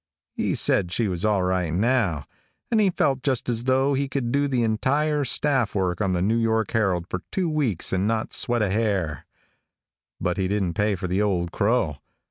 He 0.33 0.55
said 0.55 0.91
she 0.91 1.07
was 1.07 1.23
all 1.23 1.43
right 1.43 1.71
now, 1.71 2.25
and 2.71 2.81
he 2.81 2.89
felt 2.89 3.21
just 3.21 3.47
as 3.47 3.65
though 3.65 3.93
he 3.93 4.07
could 4.09 4.31
do 4.31 4.47
the 4.47 4.63
entire 4.63 5.23
staff 5.23 5.75
work 5.75 6.01
on 6.01 6.13
the 6.13 6.23
New 6.23 6.37
York 6.39 6.71
Herald 6.71 7.05
for 7.07 7.21
two 7.31 7.47
weeks 7.47 7.93
and 7.93 8.07
not 8.07 8.33
sweat 8.33 8.63
a 8.63 8.71
hair. 8.71 9.27
But 10.19 10.37
he 10.37 10.47
didn't 10.47 10.73
pay 10.73 10.95
for 10.95 11.07
the 11.07 11.21
Old 11.21 11.51
Crow. 11.51 11.97